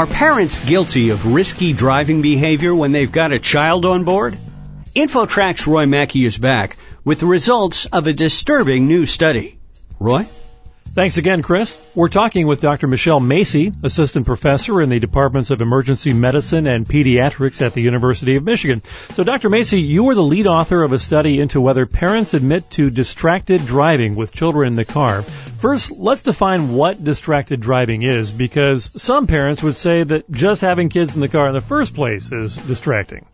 Are 0.00 0.06
parents 0.06 0.58
guilty 0.60 1.10
of 1.10 1.34
risky 1.34 1.74
driving 1.74 2.22
behavior 2.22 2.74
when 2.74 2.90
they've 2.90 3.12
got 3.12 3.32
a 3.32 3.38
child 3.38 3.84
on 3.84 4.04
board? 4.04 4.38
InfoTrack's 4.96 5.66
Roy 5.66 5.84
Mackey 5.84 6.24
is 6.24 6.38
back 6.38 6.78
with 7.04 7.20
the 7.20 7.26
results 7.26 7.84
of 7.84 8.06
a 8.06 8.14
disturbing 8.14 8.88
new 8.88 9.04
study. 9.04 9.58
Roy? 9.98 10.26
Thanks 10.92 11.18
again, 11.18 11.40
Chris. 11.40 11.78
We're 11.94 12.08
talking 12.08 12.48
with 12.48 12.60
Dr. 12.60 12.88
Michelle 12.88 13.20
Macy, 13.20 13.72
assistant 13.84 14.26
professor 14.26 14.82
in 14.82 14.88
the 14.88 14.98
departments 14.98 15.50
of 15.50 15.62
emergency 15.62 16.12
medicine 16.12 16.66
and 16.66 16.84
pediatrics 16.84 17.62
at 17.62 17.74
the 17.74 17.80
University 17.80 18.34
of 18.34 18.42
Michigan. 18.42 18.82
So, 19.12 19.22
Dr. 19.22 19.50
Macy, 19.50 19.80
you 19.80 20.02
were 20.02 20.16
the 20.16 20.22
lead 20.22 20.48
author 20.48 20.82
of 20.82 20.92
a 20.92 20.98
study 20.98 21.38
into 21.38 21.60
whether 21.60 21.86
parents 21.86 22.34
admit 22.34 22.68
to 22.72 22.90
distracted 22.90 23.64
driving 23.66 24.16
with 24.16 24.32
children 24.32 24.66
in 24.66 24.74
the 24.74 24.84
car. 24.84 25.22
First, 25.22 25.92
let's 25.92 26.22
define 26.22 26.74
what 26.74 27.02
distracted 27.04 27.60
driving 27.60 28.02
is 28.02 28.32
because 28.32 28.90
some 29.00 29.28
parents 29.28 29.62
would 29.62 29.76
say 29.76 30.02
that 30.02 30.28
just 30.28 30.60
having 30.60 30.88
kids 30.88 31.14
in 31.14 31.20
the 31.20 31.28
car 31.28 31.46
in 31.46 31.54
the 31.54 31.60
first 31.60 31.94
place 31.94 32.32
is 32.32 32.56
distracting. 32.56 33.26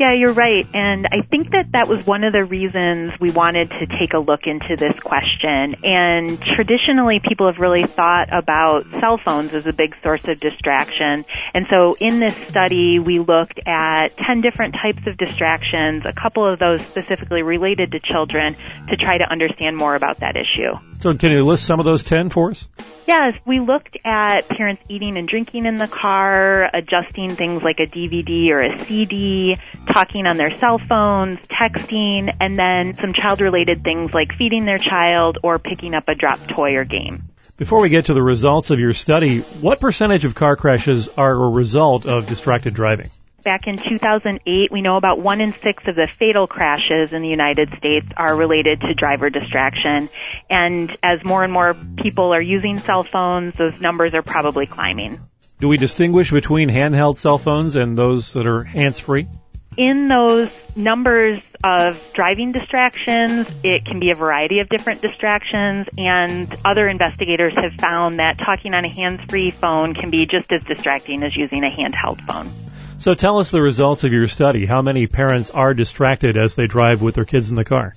Yeah, 0.00 0.12
you're 0.14 0.32
right. 0.32 0.66
And 0.72 1.06
I 1.12 1.20
think 1.30 1.50
that 1.50 1.72
that 1.72 1.86
was 1.86 2.06
one 2.06 2.24
of 2.24 2.32
the 2.32 2.42
reasons 2.42 3.12
we 3.20 3.30
wanted 3.32 3.68
to 3.68 3.86
take 4.00 4.14
a 4.14 4.18
look 4.18 4.46
into 4.46 4.74
this 4.74 4.98
question. 4.98 5.76
And 5.84 6.40
traditionally, 6.40 7.20
people 7.20 7.48
have 7.48 7.58
really 7.58 7.84
thought 7.84 8.32
about 8.32 8.86
cell 8.98 9.20
phones 9.22 9.52
as 9.52 9.66
a 9.66 9.74
big 9.74 9.94
source 10.02 10.26
of 10.26 10.40
distraction. 10.40 11.26
And 11.52 11.66
so 11.68 11.98
in 12.00 12.18
this 12.18 12.34
study, 12.48 12.98
we 12.98 13.18
looked 13.18 13.60
at 13.66 14.16
10 14.16 14.40
different 14.40 14.74
types 14.80 15.06
of 15.06 15.18
distractions, 15.18 16.04
a 16.06 16.14
couple 16.14 16.46
of 16.46 16.58
those 16.58 16.80
specifically 16.80 17.42
related 17.42 17.92
to 17.92 18.00
children 18.00 18.56
to 18.88 18.96
try 18.96 19.18
to 19.18 19.30
understand 19.30 19.76
more 19.76 19.94
about 19.94 20.20
that 20.20 20.34
issue. 20.34 20.89
So 21.00 21.14
can 21.14 21.30
you 21.30 21.46
list 21.46 21.64
some 21.64 21.80
of 21.80 21.86
those 21.86 22.04
10 22.04 22.28
for 22.28 22.50
us? 22.50 22.68
Yes, 23.06 23.34
we 23.46 23.58
looked 23.58 23.96
at 24.04 24.48
parents 24.48 24.82
eating 24.88 25.16
and 25.16 25.26
drinking 25.26 25.64
in 25.64 25.78
the 25.78 25.88
car, 25.88 26.68
adjusting 26.74 27.30
things 27.30 27.62
like 27.62 27.80
a 27.80 27.86
DVD 27.86 28.50
or 28.50 28.60
a 28.60 28.78
CD, 28.84 29.56
talking 29.90 30.26
on 30.26 30.36
their 30.36 30.50
cell 30.50 30.78
phones, 30.78 31.38
texting, 31.46 32.30
and 32.38 32.54
then 32.54 32.94
some 32.94 33.14
child 33.14 33.40
related 33.40 33.82
things 33.82 34.12
like 34.12 34.34
feeding 34.36 34.66
their 34.66 34.78
child 34.78 35.38
or 35.42 35.58
picking 35.58 35.94
up 35.94 36.04
a 36.08 36.14
dropped 36.14 36.48
toy 36.50 36.74
or 36.74 36.84
game. 36.84 37.22
Before 37.56 37.80
we 37.80 37.88
get 37.88 38.06
to 38.06 38.14
the 38.14 38.22
results 38.22 38.70
of 38.70 38.78
your 38.78 38.92
study, 38.92 39.40
what 39.40 39.80
percentage 39.80 40.26
of 40.26 40.34
car 40.34 40.56
crashes 40.56 41.08
are 41.08 41.32
a 41.32 41.50
result 41.50 42.04
of 42.06 42.26
distracted 42.26 42.74
driving? 42.74 43.08
Back 43.42 43.66
in 43.66 43.78
2008, 43.78 44.70
we 44.70 44.82
know 44.82 44.96
about 44.96 45.18
one 45.18 45.40
in 45.40 45.52
six 45.52 45.86
of 45.86 45.96
the 45.96 46.06
fatal 46.06 46.46
crashes 46.46 47.14
in 47.14 47.22
the 47.22 47.28
United 47.28 47.72
States 47.78 48.06
are 48.14 48.36
related 48.36 48.82
to 48.82 48.92
driver 48.92 49.30
distraction. 49.30 50.10
And 50.50 50.94
as 51.02 51.24
more 51.24 51.42
and 51.42 51.52
more 51.52 51.74
people 52.02 52.34
are 52.34 52.42
using 52.42 52.78
cell 52.78 53.02
phones, 53.02 53.54
those 53.56 53.80
numbers 53.80 54.12
are 54.12 54.22
probably 54.22 54.66
climbing. 54.66 55.18
Do 55.58 55.68
we 55.68 55.78
distinguish 55.78 56.30
between 56.30 56.68
handheld 56.68 57.16
cell 57.16 57.38
phones 57.38 57.76
and 57.76 57.96
those 57.96 58.34
that 58.34 58.46
are 58.46 58.62
hands-free? 58.62 59.26
In 59.76 60.08
those 60.08 60.76
numbers 60.76 61.42
of 61.64 62.10
driving 62.12 62.52
distractions, 62.52 63.50
it 63.62 63.86
can 63.86 64.00
be 64.00 64.10
a 64.10 64.14
variety 64.14 64.58
of 64.60 64.68
different 64.68 65.00
distractions 65.00 65.86
and 65.96 66.52
other 66.64 66.88
investigators 66.88 67.54
have 67.56 67.72
found 67.78 68.18
that 68.18 68.36
talking 68.38 68.74
on 68.74 68.84
a 68.84 68.94
hands-free 68.94 69.52
phone 69.52 69.94
can 69.94 70.10
be 70.10 70.26
just 70.26 70.52
as 70.52 70.62
distracting 70.64 71.22
as 71.22 71.34
using 71.36 71.64
a 71.64 71.70
handheld 71.70 72.20
phone. 72.26 72.50
So 73.00 73.14
tell 73.14 73.38
us 73.38 73.50
the 73.50 73.62
results 73.62 74.04
of 74.04 74.12
your 74.12 74.28
study. 74.28 74.66
How 74.66 74.82
many 74.82 75.06
parents 75.06 75.48
are 75.48 75.72
distracted 75.72 76.36
as 76.36 76.54
they 76.54 76.66
drive 76.66 77.00
with 77.00 77.14
their 77.14 77.24
kids 77.24 77.48
in 77.48 77.56
the 77.56 77.64
car? 77.64 77.94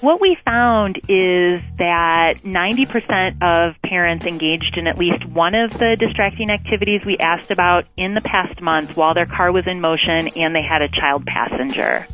What 0.00 0.20
we 0.20 0.36
found 0.44 0.96
is 1.08 1.62
that 1.78 2.38
90% 2.42 3.40
of 3.40 3.80
parents 3.82 4.26
engaged 4.26 4.76
in 4.76 4.88
at 4.88 4.98
least 4.98 5.24
one 5.26 5.54
of 5.54 5.70
the 5.78 5.94
distracting 5.96 6.50
activities 6.50 7.02
we 7.06 7.18
asked 7.18 7.52
about 7.52 7.84
in 7.96 8.14
the 8.14 8.20
past 8.20 8.60
month 8.60 8.96
while 8.96 9.14
their 9.14 9.26
car 9.26 9.52
was 9.52 9.68
in 9.68 9.80
motion 9.80 10.26
and 10.34 10.52
they 10.56 10.62
had 10.62 10.82
a 10.82 10.88
child 10.88 11.24
passenger. 11.24 12.04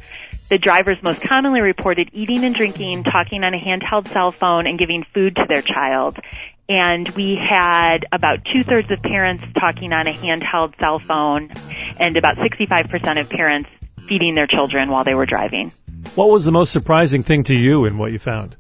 The 0.51 0.59
drivers 0.59 0.99
most 1.03 1.23
commonly 1.23 1.63
reported 1.63 2.11
eating 2.13 2.45
and 2.45 2.55
drinking, 2.55 3.05
talking 3.05 3.43
on 3.43 3.55
a 3.55 3.59
handheld 3.59 4.07
cell 4.13 4.33
phone, 4.33 4.67
and 4.67 4.79
giving 4.79 5.05
food 5.15 5.37
to 5.37 5.47
their 5.49 5.63
child 5.63 6.19
and 6.69 7.09
we 7.11 7.37
had 7.37 8.05
about 8.13 8.41
two 8.53 8.63
thirds 8.63 8.91
of 8.91 9.01
parents 9.03 9.43
talking 9.59 9.93
on 9.93 10.07
a 10.07 10.13
handheld 10.13 10.75
cell 10.81 10.99
phone 10.99 11.51
and 11.99 12.17
about 12.17 12.37
65% 12.37 13.21
of 13.21 13.31
parents 13.31 13.71
feeding 14.07 14.35
their 14.35 14.47
children 14.47 14.91
while 14.91 15.05
they 15.05 15.15
were 15.15 15.27
driving. 15.27 15.73
What 16.15 16.31
was 16.31 16.45
the 16.45 16.53
most 16.53 16.73
surprising 16.73 17.23
thing 17.23 17.45
to 17.45 17.57
you 17.57 17.87
in 17.87 17.99
what 17.99 18.13
you 18.13 18.19
found? 18.19 18.57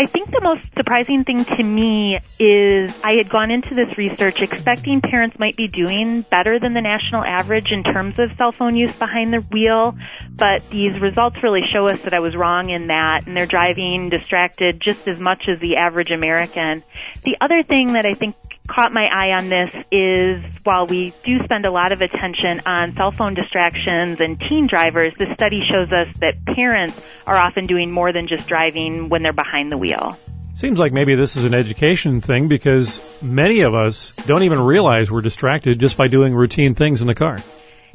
I 0.00 0.06
think 0.06 0.30
the 0.30 0.40
most 0.40 0.62
surprising 0.78 1.24
thing 1.24 1.44
to 1.44 1.62
me 1.62 2.16
is 2.38 2.90
I 3.04 3.16
had 3.16 3.28
gone 3.28 3.50
into 3.50 3.74
this 3.74 3.98
research 3.98 4.40
expecting 4.40 5.02
parents 5.02 5.38
might 5.38 5.58
be 5.58 5.68
doing 5.68 6.22
better 6.22 6.58
than 6.58 6.72
the 6.72 6.80
national 6.80 7.22
average 7.22 7.70
in 7.70 7.84
terms 7.84 8.18
of 8.18 8.30
cell 8.38 8.50
phone 8.50 8.76
use 8.76 8.96
behind 8.96 9.30
the 9.30 9.40
wheel, 9.52 9.94
but 10.38 10.66
these 10.70 10.98
results 11.02 11.36
really 11.42 11.60
show 11.70 11.86
us 11.86 12.00
that 12.04 12.14
I 12.14 12.20
was 12.20 12.34
wrong 12.34 12.70
in 12.70 12.86
that 12.86 13.26
and 13.26 13.36
they're 13.36 13.44
driving 13.44 14.08
distracted 14.08 14.80
just 14.80 15.06
as 15.06 15.20
much 15.20 15.44
as 15.52 15.60
the 15.60 15.76
average 15.76 16.10
American. 16.10 16.82
The 17.24 17.36
other 17.38 17.62
thing 17.62 17.88
that 17.92 18.06
I 18.06 18.14
think 18.14 18.36
caught 18.74 18.92
my 18.92 19.06
eye 19.06 19.36
on 19.36 19.48
this 19.48 19.74
is 19.90 20.44
while 20.64 20.86
we 20.86 21.12
do 21.24 21.42
spend 21.44 21.66
a 21.66 21.70
lot 21.70 21.92
of 21.92 22.00
attention 22.00 22.60
on 22.66 22.94
cell 22.94 23.10
phone 23.10 23.34
distractions 23.34 24.20
and 24.20 24.38
teen 24.38 24.66
drivers, 24.66 25.12
the 25.18 25.26
study 25.34 25.62
shows 25.68 25.92
us 25.92 26.08
that 26.20 26.44
parents 26.44 27.00
are 27.26 27.36
often 27.36 27.66
doing 27.66 27.90
more 27.90 28.12
than 28.12 28.28
just 28.28 28.46
driving 28.46 29.08
when 29.08 29.22
they're 29.22 29.32
behind 29.32 29.72
the 29.72 29.78
wheel. 29.78 30.16
Seems 30.54 30.78
like 30.78 30.92
maybe 30.92 31.14
this 31.14 31.36
is 31.36 31.44
an 31.44 31.54
education 31.54 32.20
thing 32.20 32.48
because 32.48 33.00
many 33.22 33.60
of 33.60 33.74
us 33.74 34.12
don't 34.26 34.42
even 34.42 34.60
realize 34.60 35.10
we're 35.10 35.22
distracted 35.22 35.78
just 35.80 35.96
by 35.96 36.08
doing 36.08 36.34
routine 36.34 36.74
things 36.74 37.00
in 37.00 37.06
the 37.06 37.14
car. 37.14 37.38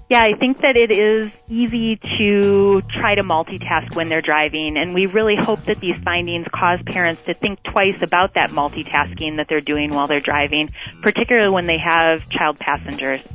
Yeah, 0.08 0.22
I 0.22 0.36
think 0.38 0.58
that 0.62 0.78
it 0.78 0.92
is 0.92 1.32
easy 1.50 2.00
to 2.20 2.82
try 3.00 3.16
to 3.16 3.24
multitask 3.24 3.96
when 3.96 4.08
they're 4.08 4.22
driving, 4.22 4.78
and 4.78 4.94
we 4.94 5.08
really 5.08 5.36
hope 5.36 5.64
that 5.64 5.80
these 5.80 5.96
findings 6.04 6.46
cause 6.54 6.78
parents 6.86 7.24
to 7.24 7.34
think 7.34 7.64
twice 7.64 7.98
about 8.04 8.36
that 8.36 8.52
multitasking 8.52 9.38
that 9.38 9.48
they're 9.50 9.62
doing 9.62 9.90
while 9.90 10.06
they're 10.06 10.20
driving, 10.20 10.70
particularly 11.02 11.50
when 11.50 11.66
they 11.66 11.80
have 11.80 12.30
child 12.30 12.60
passengers. 12.60 13.28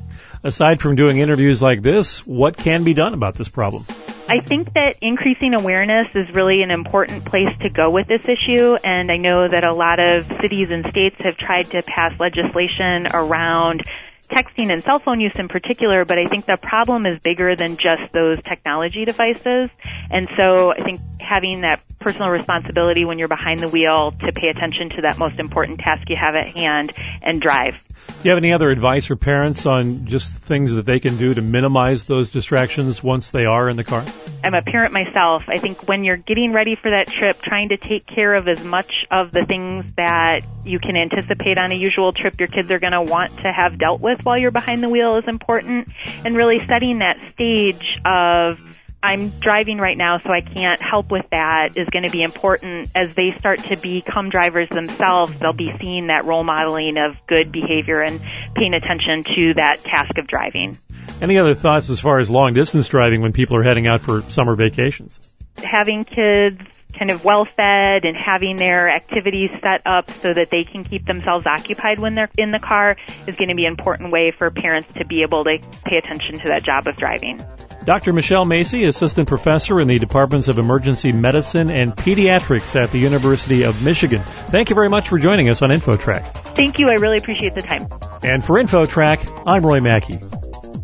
Aside 0.44 0.80
from 0.80 0.94
doing 0.94 1.18
interviews 1.18 1.60
like 1.60 1.82
this, 1.82 2.24
what 2.24 2.56
can 2.56 2.84
be 2.84 2.94
done 2.94 3.14
about 3.14 3.34
this 3.34 3.48
problem? 3.48 3.84
I 4.28 4.38
think 4.38 4.72
that 4.74 4.96
increasing 5.02 5.54
awareness 5.54 6.06
is 6.14 6.32
really 6.36 6.62
an 6.62 6.70
important 6.70 7.24
place 7.24 7.50
to 7.62 7.68
go 7.68 7.90
with 7.90 8.06
this 8.06 8.22
issue, 8.22 8.76
and 8.84 9.10
I 9.10 9.16
know 9.16 9.48
that 9.48 9.64
a 9.64 9.72
lot 9.72 9.98
of 9.98 10.24
cities 10.40 10.68
and 10.70 10.86
states 10.86 11.16
have 11.18 11.36
tried 11.36 11.64
to 11.72 11.82
pass 11.82 12.18
legislation 12.20 13.08
around 13.12 13.82
texting 14.30 14.72
and 14.72 14.82
cell 14.82 14.98
phone 14.98 15.20
use 15.20 15.32
in 15.36 15.48
particular, 15.48 16.04
but 16.04 16.18
I 16.18 16.26
think 16.26 16.46
the 16.46 16.56
problem 16.56 17.06
is 17.06 17.18
bigger 17.20 17.56
than 17.56 17.76
just 17.76 18.12
those 18.12 18.36
technology 18.42 19.04
devices. 19.04 19.70
And 20.10 20.28
so 20.38 20.72
I 20.72 20.82
think 20.82 21.00
having 21.20 21.60
that 21.62 21.80
personal 22.00 22.30
responsibility 22.30 23.04
when 23.04 23.18
you're 23.18 23.28
behind 23.28 23.60
the 23.60 23.68
wheel 23.68 24.12
to 24.12 24.32
pay 24.32 24.48
attention 24.48 24.88
to 24.90 25.02
that 25.02 25.18
most 25.18 25.38
important 25.38 25.80
task 25.80 26.08
you 26.08 26.16
have 26.18 26.34
at 26.34 26.56
hand 26.56 26.92
and 27.22 27.40
drive. 27.40 27.82
Do 28.06 28.28
you 28.28 28.30
have 28.30 28.38
any 28.38 28.52
other 28.52 28.70
advice 28.70 29.06
for 29.06 29.16
parents 29.16 29.66
on 29.66 30.06
just 30.06 30.34
things 30.36 30.74
that 30.74 30.86
they 30.86 30.98
can 31.00 31.16
do 31.16 31.34
to 31.34 31.42
minimize 31.42 32.04
those 32.04 32.30
distractions 32.30 33.02
once 33.02 33.30
they 33.30 33.44
are 33.44 33.68
in 33.68 33.76
the 33.76 33.84
car? 33.84 34.04
I'm 34.42 34.54
a 34.54 34.62
parent 34.62 34.92
myself. 34.92 35.42
I 35.48 35.58
think 35.58 35.86
when 35.86 36.04
you're 36.04 36.16
getting 36.16 36.52
ready 36.52 36.74
for 36.74 36.90
that 36.90 37.08
trip, 37.08 37.40
trying 37.42 37.70
to 37.70 37.76
take 37.76 38.06
care 38.06 38.34
of 38.34 38.48
as 38.48 38.64
much 38.64 39.06
of 39.10 39.32
the 39.32 39.44
things 39.46 39.84
that 39.96 40.40
you 40.64 40.78
can 40.78 40.96
anticipate 40.96 41.58
on 41.58 41.72
a 41.72 41.74
usual 41.74 42.12
trip 42.12 42.38
your 42.38 42.48
kids 42.48 42.70
are 42.70 42.78
going 42.78 42.92
to 42.92 43.02
want 43.02 43.36
to 43.38 43.52
have 43.52 43.78
dealt 43.78 44.00
with 44.00 44.24
while 44.24 44.38
you're 44.38 44.50
behind 44.50 44.82
the 44.82 44.88
wheel 44.88 45.16
is 45.18 45.24
important 45.28 45.88
and 46.24 46.36
really 46.36 46.58
setting 46.66 46.98
that 46.98 47.18
stage 47.34 48.00
of 48.04 48.58
I'm 49.02 49.30
driving 49.30 49.78
right 49.78 49.96
now, 49.96 50.18
so 50.18 50.30
I 50.30 50.40
can't 50.40 50.80
help 50.80 51.10
with 51.10 51.24
that 51.30 51.76
is 51.76 51.88
going 51.88 52.02
to 52.02 52.10
be 52.10 52.22
important 52.22 52.90
as 52.94 53.14
they 53.14 53.32
start 53.38 53.64
to 53.64 53.76
become 53.76 54.28
drivers 54.28 54.68
themselves. 54.68 55.32
They'll 55.38 55.54
be 55.54 55.72
seeing 55.82 56.08
that 56.08 56.26
role 56.26 56.44
modeling 56.44 56.98
of 56.98 57.16
good 57.26 57.50
behavior 57.50 58.02
and 58.02 58.20
paying 58.54 58.74
attention 58.74 59.24
to 59.24 59.54
that 59.54 59.82
task 59.84 60.18
of 60.18 60.26
driving. 60.26 60.76
Any 61.20 61.38
other 61.38 61.54
thoughts 61.54 61.90
as 61.90 62.00
far 62.00 62.18
as 62.18 62.30
long 62.30 62.54
distance 62.54 62.88
driving 62.88 63.20
when 63.20 63.32
people 63.32 63.56
are 63.56 63.62
heading 63.62 63.86
out 63.86 64.00
for 64.00 64.22
summer 64.22 64.56
vacations? 64.56 65.20
Having 65.56 66.04
kids 66.04 66.60
kind 66.98 67.10
of 67.10 67.24
well 67.24 67.44
fed 67.44 68.04
and 68.04 68.16
having 68.16 68.56
their 68.56 68.88
activities 68.88 69.50
set 69.62 69.82
up 69.86 70.10
so 70.10 70.32
that 70.32 70.50
they 70.50 70.64
can 70.64 70.84
keep 70.84 71.06
themselves 71.06 71.44
occupied 71.46 71.98
when 71.98 72.14
they're 72.14 72.30
in 72.38 72.50
the 72.50 72.58
car 72.58 72.96
is 73.26 73.36
going 73.36 73.48
to 73.48 73.54
be 73.54 73.66
an 73.66 73.70
important 73.70 74.10
way 74.10 74.30
for 74.30 74.50
parents 74.50 74.90
to 74.94 75.04
be 75.04 75.22
able 75.22 75.44
to 75.44 75.58
pay 75.84 75.98
attention 75.98 76.38
to 76.38 76.48
that 76.48 76.62
job 76.62 76.86
of 76.86 76.96
driving. 76.96 77.40
Dr. 77.84 78.12
Michelle 78.12 78.44
Macy, 78.44 78.84
Assistant 78.84 79.26
Professor 79.26 79.80
in 79.80 79.88
the 79.88 79.98
Departments 79.98 80.48
of 80.48 80.58
Emergency 80.58 81.12
Medicine 81.12 81.70
and 81.70 81.92
Pediatrics 81.92 82.76
at 82.76 82.92
the 82.92 82.98
University 82.98 83.62
of 83.62 83.82
Michigan. 83.82 84.22
Thank 84.22 84.68
you 84.68 84.74
very 84.74 84.90
much 84.90 85.08
for 85.08 85.18
joining 85.18 85.48
us 85.48 85.62
on 85.62 85.70
InfoTrack. 85.70 86.26
Thank 86.54 86.78
you. 86.78 86.88
I 86.88 86.94
really 86.94 87.16
appreciate 87.16 87.54
the 87.54 87.62
time. 87.62 87.88
And 88.22 88.44
for 88.44 88.62
InfoTrack, 88.62 89.44
I'm 89.46 89.64
Roy 89.64 89.80
Mackey. 89.80 90.20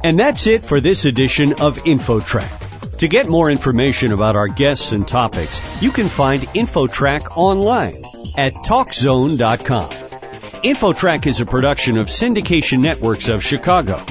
And 0.03 0.19
that's 0.19 0.47
it 0.47 0.65
for 0.65 0.81
this 0.81 1.05
edition 1.05 1.55
of 1.55 1.79
InfoTrack. 1.79 2.99
To 2.99 3.09
get 3.09 3.29
more 3.29 3.51
information 3.51 4.13
about 4.13 4.37
our 4.37 4.49
guests 4.49 4.93
and 4.93 5.07
topics, 5.07 5.61
you 5.83 5.93
can 5.93 6.09
find 6.09 6.43
InfoTrack 6.43 7.37
online 7.37 7.95
at 8.37 8.53
TalkZone.com. 8.53 9.91
InfoTrack 9.91 11.27
is 11.27 11.41
a 11.41 11.47
production 11.47 11.99
of 11.99 12.07
Syndication 12.07 12.81
Networks 12.81 13.29
of 13.29 13.45
Chicago. 13.45 14.03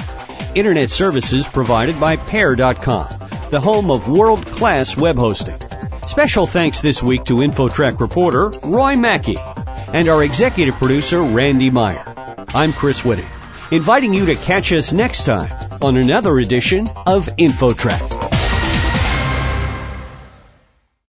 Internet 0.54 0.90
services 0.90 1.46
provided 1.48 1.98
by 1.98 2.16
Pair.com, 2.16 3.08
the 3.50 3.60
home 3.60 3.90
of 3.90 4.08
world-class 4.08 4.96
web 4.96 5.16
hosting. 5.16 5.58
Special 6.06 6.46
thanks 6.46 6.80
this 6.80 7.02
week 7.02 7.24
to 7.24 7.38
InfoTrack 7.38 8.00
reporter 8.00 8.52
Roy 8.62 8.94
Mackey 8.94 9.36
and 9.92 10.08
our 10.08 10.22
executive 10.22 10.76
producer 10.76 11.22
Randy 11.22 11.70
Meyer. 11.70 12.14
I'm 12.54 12.72
Chris 12.72 13.04
Whitty, 13.04 13.26
inviting 13.70 14.14
you 14.14 14.26
to 14.26 14.34
catch 14.36 14.72
us 14.72 14.92
next 14.92 15.24
time 15.24 15.50
on 15.82 15.96
another 15.96 16.38
edition 16.38 16.88
of 17.06 17.26
InfoTrack. 17.26 18.15